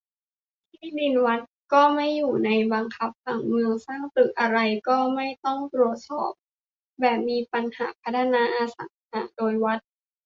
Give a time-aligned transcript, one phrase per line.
[0.73, 1.39] ที่ดินวัด
[1.73, 5.91] ก็ไม่อยู่ในบังคับผังเมือง สร้างตึกอะไรก็ไม่ต้องตรว
[6.31, 6.33] จ
[6.99, 9.79] แบบ มีปัญหาพัฒนาอสังหาโดยวัด